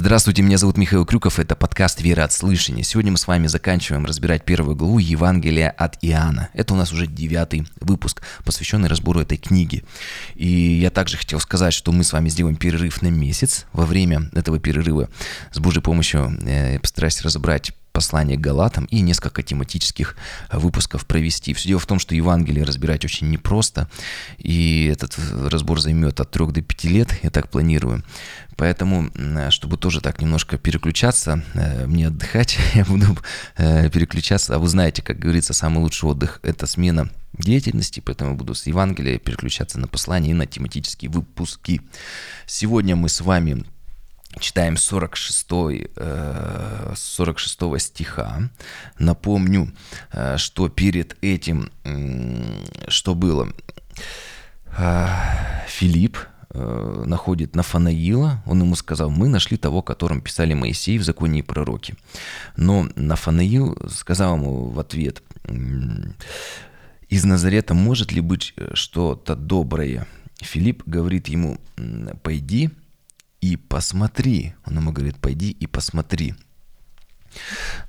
[0.00, 2.84] Здравствуйте, меня зовут Михаил Крюков, это подкаст «Вера от слышания».
[2.84, 6.50] Сегодня мы с вами заканчиваем разбирать первую главу Евангелия от Иоанна.
[6.54, 9.82] Это у нас уже девятый выпуск, посвященный разбору этой книги.
[10.36, 13.66] И я также хотел сказать, что мы с вами сделаем перерыв на месяц.
[13.72, 15.08] Во время этого перерыва
[15.50, 20.14] с Божьей помощью э, я постараюсь разобрать послание к Галатам и несколько тематических
[20.52, 21.52] выпусков провести.
[21.52, 23.88] Все дело в том, что Евангелие разбирать очень непросто,
[24.36, 25.18] и этот
[25.50, 28.04] разбор займет от 3 до 5 лет, я так планирую.
[28.56, 29.10] Поэтому,
[29.50, 33.18] чтобы тоже так немножко переключаться, э, мне отдыхать, я буду
[33.56, 34.54] э, переключаться.
[34.54, 39.18] А вы знаете, как говорится, самый лучший отдых– это смена деятельности, поэтому буду с Евангелия
[39.18, 41.80] переключаться на послание и на тематические выпуски.
[42.46, 43.64] Сегодня мы с вами
[44.38, 45.46] читаем 46,
[46.94, 48.50] 46 э, стиха.
[48.98, 49.72] Напомню,
[50.36, 51.70] что перед этим,
[52.88, 53.48] что было,
[55.66, 56.18] Филипп,
[56.50, 61.42] э, находит Нафанаила, он ему сказал, мы нашли того, которым писали Моисей в законе и
[61.42, 61.96] пророки.
[62.56, 65.22] Но Нафанаил сказал ему в ответ,
[67.08, 70.06] из Назарета может ли быть э, что-то доброе?
[70.40, 71.58] Филипп говорит ему,
[72.22, 72.70] пойди
[73.40, 74.54] и посмотри.
[74.66, 76.34] Он ему говорит, пойди и посмотри.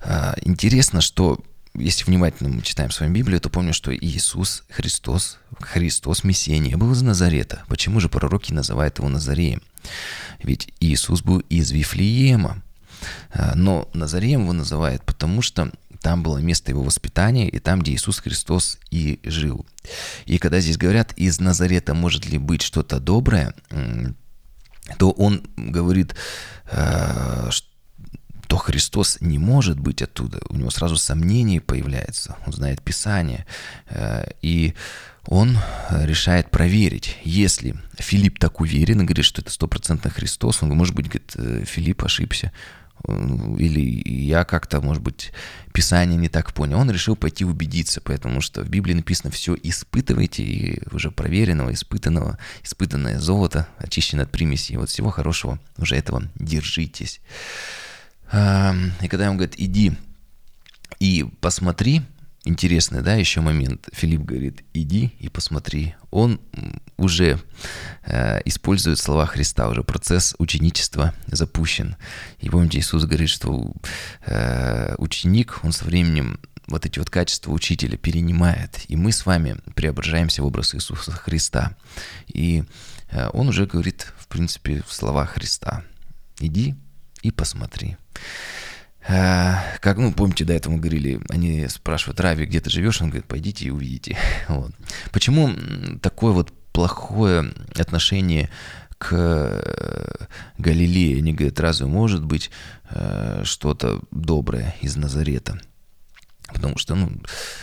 [0.02, 6.24] А, интересно, что если внимательно мы читаем свою Библию, то помню, что Иисус Христос, Христос
[6.24, 7.64] Мессия не был из Назарета.
[7.68, 9.62] Почему же пророки называют его Назареем?
[10.42, 12.64] Ведь Иисус был из Вифлеема.
[13.32, 17.94] А, но Назареем его называют, потому что там было место его воспитания, и там, где
[17.94, 19.66] Иисус Христос и жил.
[20.26, 23.54] И когда здесь говорят, из Назарета может ли быть что-то доброе,
[24.98, 26.16] то он говорит,
[26.70, 27.70] что
[28.50, 30.40] то Христос не может быть оттуда.
[30.50, 32.36] У него сразу сомнение появляется.
[32.48, 33.46] Он знает Писание.
[33.90, 34.74] Э, и
[35.28, 35.56] он
[35.92, 37.18] решает проверить.
[37.24, 41.64] Если Филипп так уверен и говорит, что это стопроцентно Христос, он, может быть, говорит, «Э,
[41.64, 42.52] Филипп ошибся.
[43.08, 45.32] Или я как-то, может быть,
[45.74, 46.80] Писание не так понял.
[46.80, 52.38] Он решил пойти убедиться, потому что в Библии написано все испытывайте, и уже проверенного, испытанного,
[52.64, 54.78] испытанное золото, очищено от примесей.
[54.78, 57.22] Вот всего хорошего уже этого держитесь.
[58.32, 59.94] И когда ему говорят, иди
[61.00, 62.02] и посмотри,
[62.44, 63.90] интересный, да, еще момент.
[63.92, 65.96] Филипп говорит, иди и посмотри.
[66.12, 66.40] Он
[66.98, 67.40] уже
[68.04, 71.96] э, использует слова Христа, уже процесс ученичества запущен.
[72.40, 73.74] И помните, Иисус говорит, что
[74.26, 78.80] э, ученик, он со временем вот эти вот качества учителя перенимает.
[78.88, 81.76] И мы с вами преображаемся в образ Иисуса Христа.
[82.28, 82.64] И
[83.12, 85.84] э, он уже говорит, в принципе, слова Христа.
[86.40, 86.76] Иди
[87.22, 87.98] и посмотри.
[89.08, 93.02] А, как, ну, помните, до этого мы говорили, они спрашивают, Рави, где ты живешь?
[93.02, 94.18] Он говорит, пойдите и увидите.
[94.48, 94.72] Вот.
[95.12, 95.52] Почему
[96.02, 98.50] такое вот плохое отношение
[98.98, 100.26] к э,
[100.58, 101.18] Галилее?
[101.18, 102.52] Они говорят, разве может быть
[102.90, 105.60] э, что-то доброе из Назарета?
[106.54, 107.12] Потому что, ну,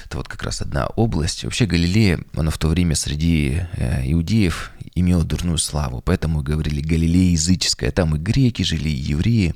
[0.05, 1.45] это вот как раз одна область.
[1.45, 6.01] Вообще Галилея, она в то время среди э, иудеев имела дурную славу.
[6.01, 7.91] Поэтому говорили Галилея языческая.
[7.91, 9.55] Там и греки жили, и евреи.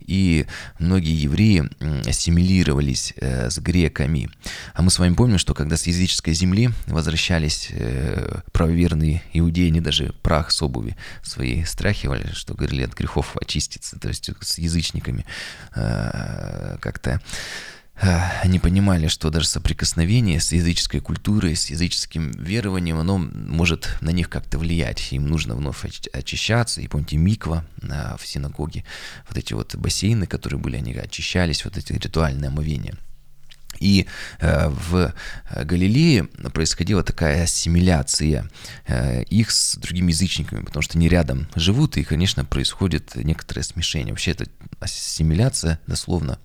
[0.00, 0.46] И
[0.78, 1.70] многие евреи
[2.06, 4.28] ассимилировались э, с греками.
[4.74, 9.80] А мы с вами помним, что когда с языческой земли возвращались э, правоверные иудеи, они
[9.80, 13.98] даже прах с обуви свои страхивали, что говорили от грехов очиститься.
[13.98, 15.24] То есть с язычниками
[15.72, 17.20] как-то
[18.02, 24.28] они понимали, что даже соприкосновение с языческой культурой, с языческим верованием, оно может на них
[24.28, 25.12] как-то влиять.
[25.12, 26.80] Им нужно вновь очищаться.
[26.80, 28.84] И помните, миква в синагоге,
[29.28, 32.94] вот эти вот бассейны, которые были, они очищались, вот эти ритуальные омовения–
[33.82, 34.06] и
[34.38, 35.12] э, в
[35.64, 38.48] Галилее происходила такая ассимиляция
[39.28, 44.12] их с другими язычниками, потому что они рядом живут, и, конечно, происходит некоторое смешение.
[44.12, 44.46] Вообще, это
[44.82, 46.38] ассимиляция, дословно,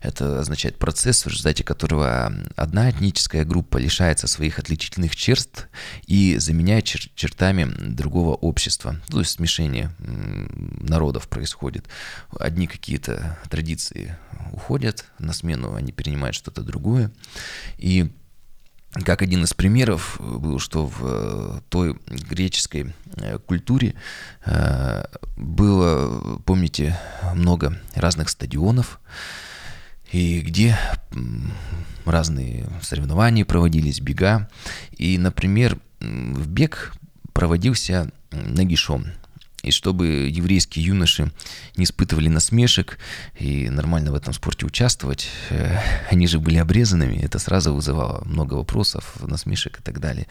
[0.00, 5.68] это означает процесс, в результате которого одна этническая группа лишается своих отличительных черт
[6.06, 9.00] и заменяет чер- чертами другого общества.
[9.08, 11.86] То есть смешение народов происходит.
[12.38, 14.16] Одни какие-то традиции
[14.52, 17.10] уходят на смену, они перенимают что-то другое.
[17.78, 18.12] И
[19.04, 23.94] как один из примеров был, что в э, той греческой э, культуре
[24.44, 25.04] э,
[25.36, 26.98] было, помните,
[27.34, 29.00] много разных стадионов,
[30.12, 30.78] и где
[32.04, 34.48] разные соревнования проводились, бега.
[34.96, 36.94] И, например, в бег
[37.32, 39.06] проводился нагишом.
[39.66, 41.32] И чтобы еврейские юноши
[41.76, 42.98] не испытывали насмешек
[43.38, 45.78] и нормально в этом спорте участвовать, э,
[46.08, 50.28] они же были обрезанными, это сразу вызывало много вопросов, насмешек и так далее.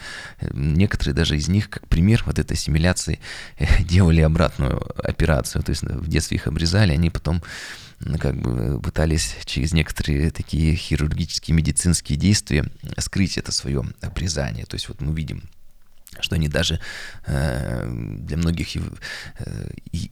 [0.51, 3.19] Некоторые даже из них, как пример вот этой ассимиляции,
[3.57, 7.43] э, делали обратную операцию, то есть в детстве их обрезали, они потом
[8.19, 12.65] как бы пытались через некоторые такие хирургические медицинские действия
[12.99, 14.65] скрыть это свое обрезание.
[14.65, 15.43] То есть вот мы видим
[16.19, 16.79] что они даже
[17.25, 17.87] э,
[18.19, 18.81] для многих э,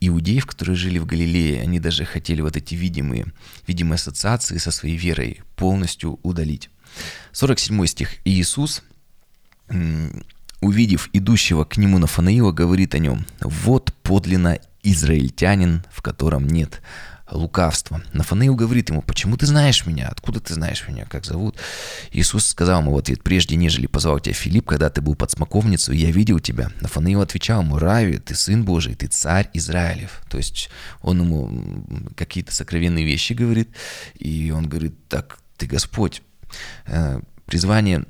[0.01, 3.25] иудеев, которые жили в Галилее, они даже хотели вот эти видимые,
[3.67, 6.69] видимые ассоциации со своей верой полностью удалить.
[7.31, 8.09] 47 стих.
[8.25, 8.83] Иисус,
[10.61, 16.81] увидев идущего к нему Нафанаила, говорит о нем, «Вот подлинно израильтянин, в котором нет
[17.33, 18.01] лукавство.
[18.13, 20.07] Нафанаил говорит ему, почему ты знаешь меня?
[20.07, 21.05] Откуда ты знаешь меня?
[21.05, 21.57] Как зовут?
[22.11, 25.97] Иисус сказал ему в ответ, прежде нежели позвал тебя Филипп, когда ты был под смоковницей,
[25.97, 26.69] я видел тебя.
[26.81, 30.21] Нафанаил отвечал ему, Рави, ты сын Божий, ты царь Израилев.
[30.29, 30.69] То есть
[31.01, 31.85] он ему
[32.15, 33.69] какие-то сокровенные вещи говорит,
[34.15, 36.21] и он говорит, так, ты Господь.
[36.85, 38.05] Э, призвание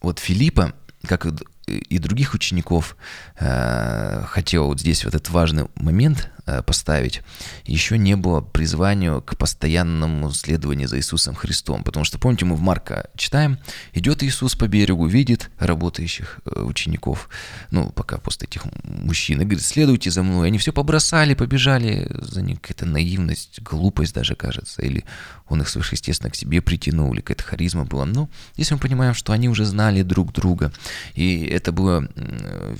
[0.00, 0.72] вот Филиппа,
[1.04, 1.26] как
[1.66, 2.96] и других учеников,
[3.38, 6.30] э, хотел вот здесь вот этот важный момент
[6.66, 7.22] поставить,
[7.64, 11.84] еще не было призванию к постоянному следованию за Иисусом Христом.
[11.84, 13.58] Потому что, помните, мы в Марка читаем,
[13.92, 17.28] идет Иисус по берегу, видит работающих э, учеников,
[17.70, 20.48] ну, пока после этих мужчин, и говорит, следуйте за мной.
[20.48, 25.04] Они все побросали, побежали, за ним какая-то наивность, глупость даже, кажется, или
[25.48, 28.06] он их сверхъестественно к себе притянул, или какая-то харизма была.
[28.06, 30.72] Но здесь мы понимаем, что они уже знали друг друга,
[31.14, 32.08] и это было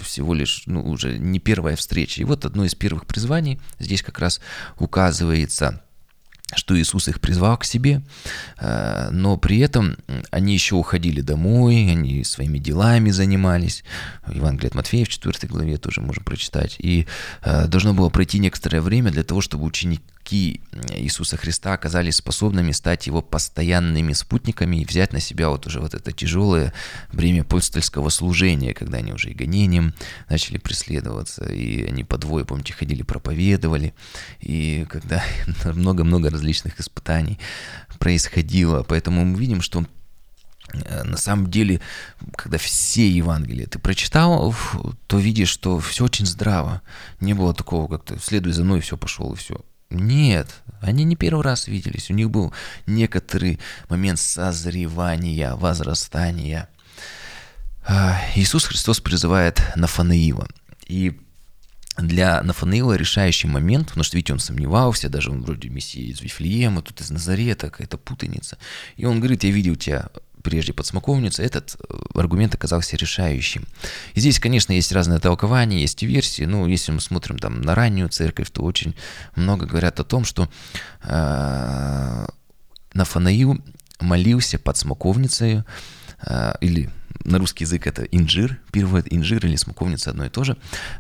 [0.02, 2.20] всего лишь, ну, уже не первая встреча.
[2.20, 3.60] И вот одно из первых призваний Писаний.
[3.78, 4.40] Здесь как раз
[4.78, 5.80] указывается
[6.54, 8.02] что Иисус их призвал к себе,
[8.58, 9.96] э, но при этом
[10.32, 13.84] они еще уходили домой, они своими делами занимались.
[14.26, 16.76] Евангелие от Матфея в 4 главе тоже можем прочитать.
[16.78, 17.06] И
[17.42, 20.62] э, должно было пройти некоторое время для того, чтобы ученики
[20.94, 25.92] Иисуса Христа оказались способными стать его постоянными спутниками и взять на себя вот уже вот
[25.92, 26.72] это тяжелое
[27.12, 29.92] бремя польстольского служения, когда они уже и гонением
[30.30, 33.92] начали преследоваться, и они по двое, помните, ходили, проповедовали,
[34.40, 35.22] и когда
[35.64, 37.38] много-много различных испытаний
[37.98, 38.82] происходило.
[38.82, 39.84] Поэтому мы видим, что
[41.04, 41.80] на самом деле,
[42.36, 44.54] когда все Евангелия ты прочитал,
[45.06, 46.82] то видишь, что все очень здраво.
[47.20, 49.60] Не было такого, как то следуй за мной, все пошел и все.
[49.90, 50.48] Нет,
[50.80, 52.10] они не первый раз виделись.
[52.10, 52.52] У них был
[52.86, 56.68] некоторый момент созревания, возрастания.
[57.84, 60.48] А, Иисус Христос призывает Нафанаила.
[60.86, 61.20] И
[61.98, 66.80] для Нафанаила решающий момент, потому что, видите, он сомневался, даже он вроде мессия из Вифлеема,
[66.80, 68.56] тут из Назарета, какая-то путаница.
[68.96, 70.08] И он говорит, я видел тебя
[70.42, 73.66] прежде под смоковницей, этот э, аргумент оказался решающим.
[74.14, 76.44] И здесь, конечно, есть разные толкования, есть версии.
[76.44, 78.94] Ну, если мы смотрим там на раннюю церковь, то очень
[79.36, 80.48] много говорят о том, что
[81.02, 82.26] э,
[82.94, 83.62] Нафанаил
[84.00, 85.62] молился под смоковницей,
[86.26, 86.90] э, или
[87.24, 90.56] на русский язык это инжир, перевод инжир или смоковница одно и то же,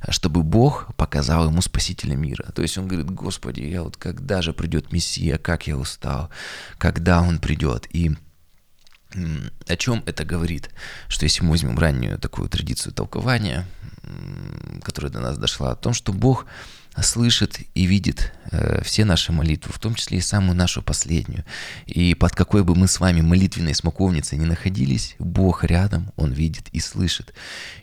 [0.08, 2.44] чтобы Бог показал ему спасителя мира.
[2.54, 6.30] То есть он говорит, Господи, я вот когда же придет Мессия, как я устал,
[6.78, 7.86] когда он придет.
[7.92, 8.12] И
[9.66, 10.70] о чем это говорит?
[11.08, 13.66] Что если мы возьмем раннюю такую традицию толкования,
[14.82, 16.46] которая до нас дошла, о том, что Бог
[17.00, 21.44] слышит и видит э, все наши молитвы, в том числе и самую нашу последнюю.
[21.86, 26.68] И под какой бы мы с вами молитвенной смоковницей ни находились, Бог рядом, Он видит
[26.72, 27.32] и слышит.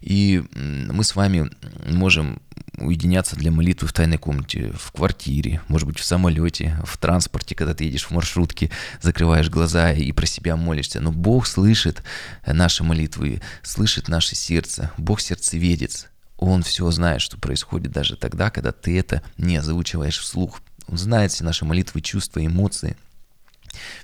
[0.02, 1.50] И мы с вами
[1.86, 2.42] можем
[2.78, 7.74] уединяться для молитвы в тайной комнате, в квартире, может быть, в самолете, в транспорте, когда
[7.74, 8.70] ты едешь в маршрутке,
[9.02, 11.02] закрываешь глаза и про себя молишься.
[11.02, 12.04] Но Бог слышит
[12.46, 14.92] наши молитвы, слышит наше сердце.
[14.98, 16.08] Бог сердцеведец.
[16.40, 20.62] Он все знает, что происходит даже тогда, когда ты это не озвучиваешь вслух.
[20.88, 22.96] Он знает все наши молитвы, чувства, эмоции,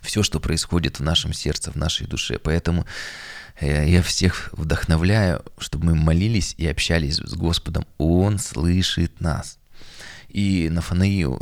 [0.01, 2.37] все, что происходит в нашем сердце, в нашей душе.
[2.37, 2.85] Поэтому
[3.59, 7.87] э, я всех вдохновляю, чтобы мы молились и общались с Господом.
[7.97, 9.57] Он слышит нас.
[10.27, 11.41] И Нафанаил,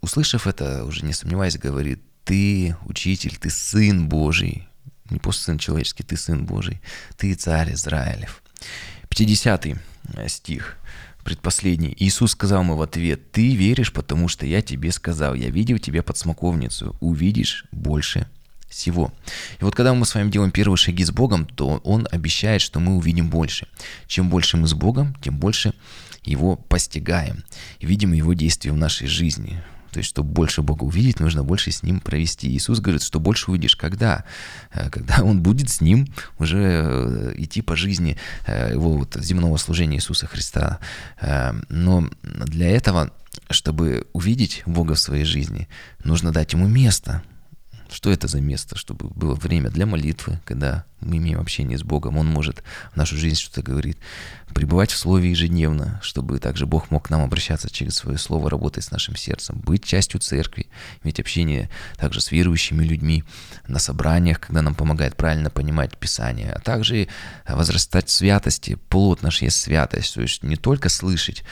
[0.00, 4.66] услышав это, уже не сомневаясь, говорит, ты учитель, ты сын Божий,
[5.10, 6.80] не просто сын человеческий, ты сын Божий,
[7.18, 8.42] ты царь Израилев.
[9.10, 9.76] 50 Э,
[10.28, 10.76] стих,
[11.24, 11.94] предпоследний.
[11.98, 16.02] Иисус сказал ему в ответ, «Ты веришь, потому что я тебе сказал, я видел тебя
[16.02, 18.28] под смоковницу, увидишь больше
[18.68, 19.12] всего».
[19.60, 22.80] И вот когда мы с вами делаем первые шаги с Богом, то Он обещает, что
[22.80, 23.68] мы увидим больше.
[24.06, 25.74] Чем больше мы с Богом, тем больше
[26.24, 27.44] Его постигаем
[27.78, 29.62] и видим Его действия в нашей жизни.
[29.92, 32.48] То есть, чтобы больше Бога увидеть, нужно больше с Ним провести.
[32.48, 34.24] Иисус говорит, что больше увидишь, когда?
[34.72, 36.08] Э, когда Он будет с Ним
[36.38, 40.78] уже э, идти по жизни э, его вот земного служения Иисуса Христа.
[41.68, 43.10] Но для этого,
[43.50, 45.68] чтобы увидеть Бога в своей жизни,
[46.04, 47.22] нужно дать Ему место.
[47.90, 48.76] Что это за место?
[48.76, 53.16] Чтобы было время для молитвы, когда мы имеем общение с Богом, Он может в нашу
[53.16, 53.98] жизнь что-то говорить.
[54.54, 58.84] Пребывать в Слове ежедневно, чтобы также Бог мог к нам обращаться через свое Слово, работать
[58.84, 60.66] с нашим сердцем, быть частью церкви,
[61.02, 63.24] иметь общение также с верующими людьми
[63.66, 67.08] на собраниях, когда нам помогает правильно понимать Писание, а также
[67.48, 68.78] возрастать в святости.
[68.88, 71.44] Плод наш есть святость, то есть не только слышать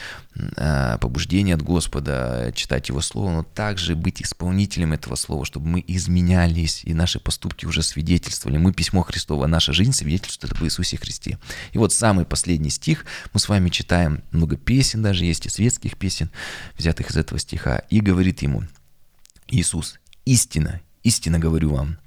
[0.57, 5.83] а, побуждение от Господа, читать Его Слово, но также быть исполнителем этого Слова, чтобы мы
[5.87, 8.57] изменялись, и наши поступки уже свидетельствовали.
[8.57, 9.47] Мы письмо Христово Христова.
[9.47, 11.37] Наша жизнь свидетельствует об Иисусе Христе.
[11.73, 15.97] И вот самый последний стих, мы с вами читаем много песен, даже есть и светских
[15.97, 16.29] песен,
[16.77, 18.63] взятых из этого стиха, и говорит ему,
[19.47, 21.97] Иисус, истина, истинно говорю вам,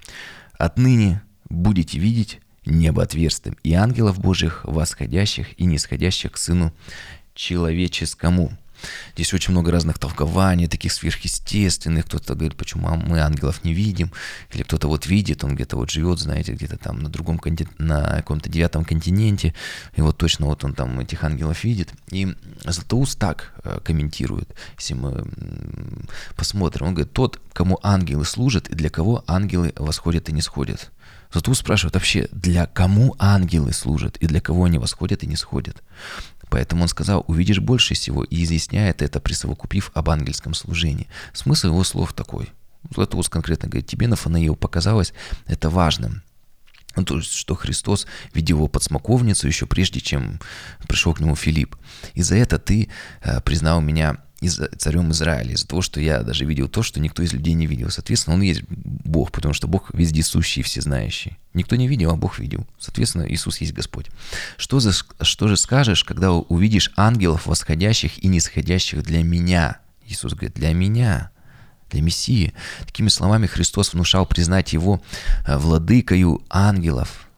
[0.59, 6.73] отныне будете видеть небо отверстым и ангелов Божьих, восходящих и нисходящих к Сыну
[7.35, 8.57] Человеческому.
[9.15, 12.07] Здесь очень много разных толкований, таких сверхъестественных.
[12.07, 14.13] Кто-то говорит, почему мы ангелов не видим,
[14.53, 18.17] или кто-то вот видит, он где-то вот живет, знаете, где-то там на другом континенте, на
[18.17, 19.55] каком-то девятом континенте,
[19.97, 21.91] и вот точно вот он там этих ангелов видит.
[22.11, 24.49] И Златоуст так э, комментирует,
[24.79, 25.25] если мы
[26.37, 26.87] посмотрим.
[26.89, 30.91] Он говорит, тот, кому ангелы служат, и для кого ангелы восходят и не сходят.
[31.33, 35.83] Златоуст спрашивает вообще, для кому ангелы служат, и для кого они восходят и не сходят.
[36.49, 41.09] Поэтому он сказал, увидишь больше всего, и изъясняет это, присовокупив об ангельском служении.
[41.33, 42.51] Смысл его слов такой.
[42.95, 45.13] Златоуст конкретно говорит, тебе, Нафанаил, показалось
[45.47, 46.23] это важным.
[46.97, 50.39] Ну, то есть, что Христос видел его под смоковницу еще прежде, чем
[50.87, 51.77] пришел к нему Филипп.
[52.15, 52.89] И за это ты
[53.23, 57.23] э, признал меня из, царем Израиля, из-за того, что я даже видел то, что никто
[57.23, 57.91] из людей не видел.
[57.91, 58.63] Соответственно, он есть
[59.15, 61.39] Бог, потому что Бог вездесущий и всезнающий.
[61.55, 62.67] Никто не видел, а Бог видел.
[62.81, 64.11] Соответственно, Иисус есть Господь.
[64.57, 69.79] Что, за, что же скажешь, когда увидишь ангелов, восходящих и нисходящих для меня?
[70.05, 71.31] Иисус говорит, для меня,
[71.93, 72.55] для Мессии.
[72.85, 75.01] Такими словами Христос внушал признать Его
[75.47, 77.29] э, владыкою ангелов,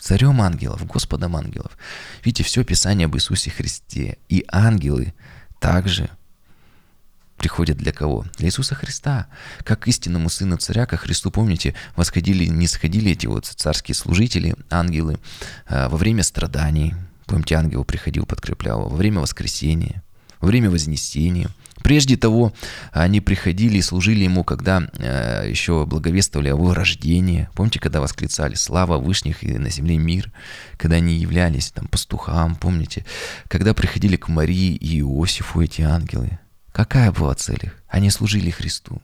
[0.00, 1.78] царем ангелов, Господом ангелов.
[2.24, 5.14] Видите, все Писание об Иисусе Христе и ангелы–
[5.64, 6.10] также
[7.36, 8.24] приходят для кого?
[8.36, 9.26] Для Иисуса Христа.
[9.64, 15.18] Как истинному Сыну Царя, как Христу, помните, восходили, не сходили эти вот царские служители, ангелы,
[15.66, 16.94] а, во время страданий.
[17.26, 20.02] Помните, ангел приходил, подкреплял во время воскресения,
[20.40, 21.48] во время вознесения.
[21.82, 22.52] Прежде того,
[22.92, 27.48] они приходили и служили ему, когда э, еще благовествовали его рождении.
[27.54, 30.32] Помните, когда восклицали «Слава Вышних и на земле мир»,
[30.78, 33.04] когда они являлись там пастухам, помните?
[33.48, 36.38] Когда приходили к Марии и Иосифу эти ангелы.
[36.74, 37.80] Какая была цель их?
[37.86, 39.00] Они служили Христу.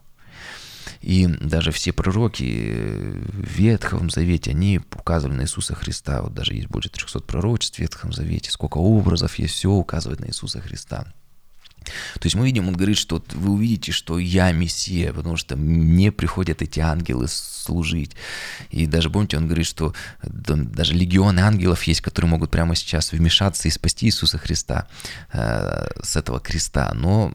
[1.02, 6.20] И даже все пророки в Ветхом Завете, они указывали на Иисуса Христа.
[6.22, 8.50] Вот даже есть больше 300 пророчеств в Ветхом Завете.
[8.50, 11.06] Сколько образов есть, все указывает на Иисуса Христа.
[12.14, 16.12] То есть мы видим, он говорит, что вы увидите, что я Мессия, потому что мне
[16.12, 18.12] приходят эти ангелы служить.
[18.70, 23.68] И даже, помните, он говорит, что даже легионы ангелов есть, которые могут прямо сейчас вмешаться
[23.68, 24.88] и спасти Иисуса Христа
[25.32, 26.92] э, с этого креста.
[26.94, 27.32] Но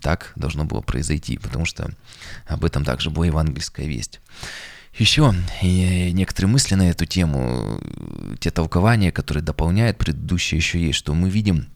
[0.00, 1.90] так должно было произойти, потому что
[2.46, 4.20] об этом также была евангельская весть.
[4.96, 7.80] Еще некоторые мысли на эту тему,
[8.38, 11.66] те толкования, которые дополняют предыдущие, еще есть, что мы видим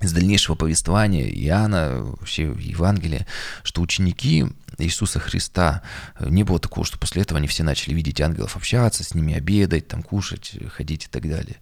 [0.00, 3.26] из дальнейшего повествования Иоанна, вообще Евангелия,
[3.62, 4.46] что ученики
[4.78, 5.82] Иисуса Христа,
[6.18, 9.34] э, не было такого, что после этого они все начали видеть ангелов, общаться с ними,
[9.34, 11.56] обедать, там, кушать, ходить и так далее.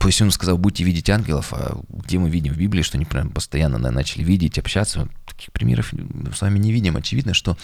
[0.00, 3.04] То есть он сказал, будете видеть ангелов, а где мы видим в Библии, что они
[3.04, 5.92] прям постоянно начали видеть, общаться, таких примеров
[6.34, 6.96] с вами не видим.
[6.96, 7.56] Очевидно, что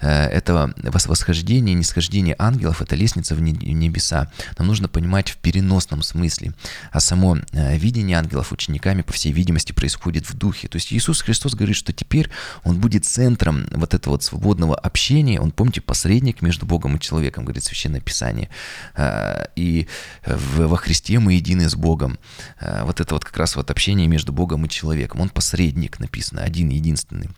[0.00, 4.30] э, это восхождение, нисхождение ангелов– это лестница в небеса.
[4.58, 6.52] Нам нужно понимать в переносном смысле.
[6.92, 10.68] А само э, видение ангелов учениками, по всей видимости, происходит в духе.
[10.68, 12.28] То есть Иисус Христос говорит, что теперь
[12.64, 15.40] Он будет центром вот этого вот свободного общения.
[15.40, 18.50] Он, помните, посредник между Богом и человеком, говорит Священное Писание.
[18.94, 19.88] Э, и
[20.26, 22.18] во Христе мы едины с Богом.
[22.60, 25.20] Э, вот это вот как раз вот общение между Богом и человеком.
[25.20, 27.30] Он посредник, написано, один, единственный.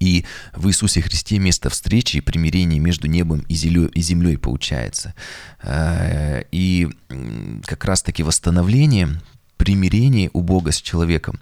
[0.00, 5.14] И в Иисусе Христе место встречи и примирения между небом и землей получается.
[5.62, 6.88] Э, и
[7.64, 9.20] как раз-таки восстановление,
[9.56, 11.40] примирение у Бога с человеком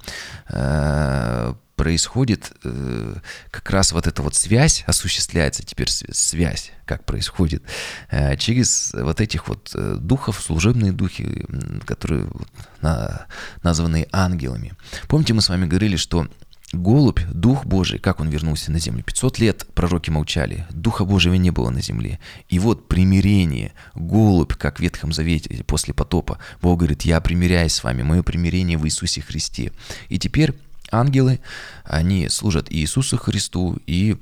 [0.48, 3.14] э, происходит э,
[3.50, 7.64] как раз вот эта вот связь, осуществляется теперь связь, как происходит,
[8.08, 11.44] э, через вот этих вот э, духов, служебные духи,
[11.84, 12.46] которые вот,
[12.82, 13.26] на,
[13.64, 14.74] названы ангелами.
[15.08, 16.28] Помните, мы с вами говорили, что
[16.72, 19.02] голубь, Дух Божий, как он вернулся на землю?
[19.02, 22.20] 500 лет пророки молчали, Духа Божьего не было на земле.
[22.48, 26.38] И вот примирение, голубь, как в Ветхом Завете после потопа.
[26.60, 29.72] Бог говорит, я примиряюсь с вами, мое примирение в Иисусе Христе.
[30.08, 30.54] И теперь
[30.92, 31.40] ангелы,
[31.84, 34.16] они служат Иисусу Христу, и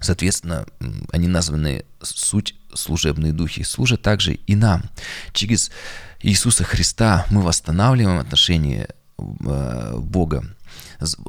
[0.00, 0.66] Соответственно,
[1.12, 4.82] они названы суть служебные духи, служат также и нам.
[5.32, 5.70] Через
[6.20, 10.44] Иисуса Христа мы восстанавливаем отношения э, Бога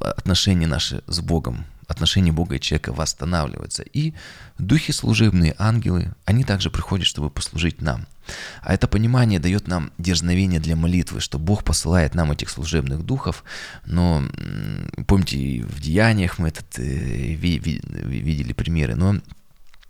[0.02, 3.84] отношения наши с Богом, отношения Бога и человека восстанавливаются.
[3.84, 4.14] И
[4.58, 8.08] духи служебные, ангелы, они также приходят, чтобы послужить нам.
[8.62, 13.44] А это понимание дает нам дерзновение для молитвы, что Бог посылает нам этих служебных духов,
[13.86, 14.24] но
[15.08, 19.22] помните, в деяниях мы этот, э, видели примеры, но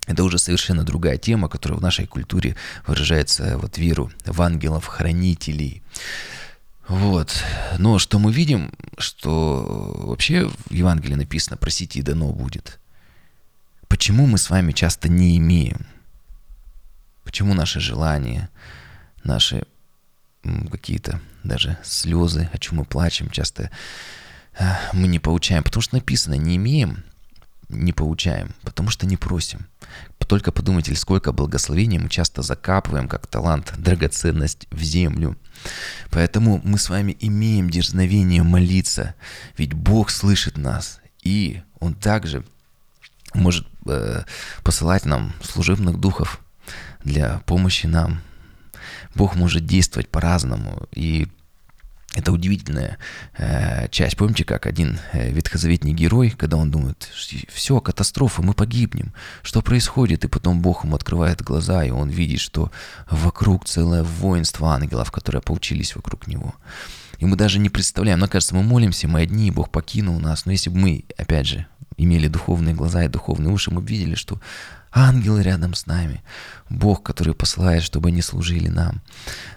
[0.08, 5.82] это уже совершенно другая тема, которая в нашей культуре выражается вот веру в ангелов-хранителей.
[6.88, 7.44] Вот.
[7.77, 12.80] Но что мы видим, что вообще в Евангелии написано «просите и дано будет».
[13.88, 15.86] Почему мы с вами часто не имеем?
[17.24, 18.50] Почему наши желания,
[19.24, 19.65] наши
[20.72, 23.72] какие-то даже слезы, о чем мы плачем, часто
[24.60, 25.63] а, мы не получаем?
[25.63, 27.04] Потому что написано «не имеем»,
[27.69, 29.67] не получаем, потому что не просим.
[30.27, 35.38] Только подумайте, сколько благословений мы часто закапываем как талант, драгоценность в землю.
[36.10, 39.13] Поэтому мы с вами имеем дерзновение молиться,
[39.57, 42.43] ведь Бог слышит нас, и Он также
[43.34, 44.24] может э,
[44.63, 46.41] посылать нам служебных духов
[47.03, 48.22] для помощи нам.
[49.13, 51.27] Бог может действовать по-разному, и
[52.15, 52.98] это удивительная
[53.38, 54.15] э, часть.
[54.15, 57.10] Помните, как один э, ветхозаветний герой, когда он думает,
[57.50, 60.24] все, катастрофа, мы погибнем, что происходит?
[60.24, 62.72] И потом Бог ему открывает глаза, и он видит, что
[63.10, 66.55] вокруг целое воинство ангелов, которые получились вокруг него.
[67.19, 70.45] И мы даже не представляем, но кажется, мы молимся, мы одни, Бог покинул нас.
[70.45, 71.65] Но если бы мы, опять же,
[71.98, 74.39] имели духовные глаза и духовные уши, мы бы видели, что
[74.96, 76.24] ангелы рядом с нами,
[76.70, 79.02] Бог, который посылает, чтобы они служили нам.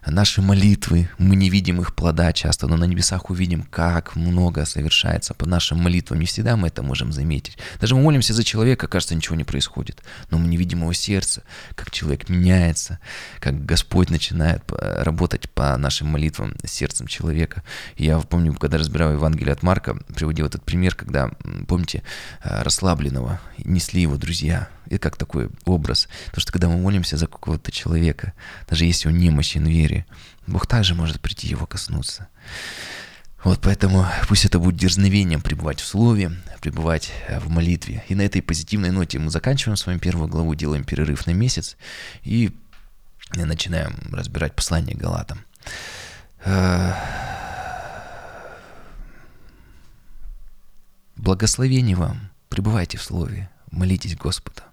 [0.05, 5.33] Наши молитвы, мы не видим их плода часто, но на небесах увидим, как много совершается
[5.33, 6.19] по нашим молитвам.
[6.19, 7.57] Не всегда мы это можем заметить.
[7.81, 11.43] Даже мы молимся за человека, кажется, ничего не происходит, но мы не видим его сердца,
[11.75, 12.99] как человек меняется,
[13.39, 17.63] как Господь начинает работать по нашим молитвам сердцем человека.
[17.97, 21.31] я помню, когда разбирал Евангелие от Марка, приводил этот пример, когда,
[21.69, 22.03] помните,
[22.43, 26.09] э, расслабленного несли его друзья, это как такой образ.
[26.27, 28.33] Потому что когда мы молимся за какого-то человека,
[28.69, 30.07] даже если он немощен в вере,
[30.47, 32.29] Бог также может прийти его коснуться.
[33.45, 38.03] Вот поэтому пусть это будет дерзновением пребывать в Слове, пребывать э, в молитве.
[38.09, 41.77] И на этой позитивной ноте мы заканчиваем с вами первую главу, делаем перерыв на месяц
[42.25, 42.51] и
[43.35, 45.39] начинаем разбирать послание Галатам.
[46.45, 46.93] Э,
[51.15, 54.68] благословение вам, пребывайте в Слове, молитесь Господа.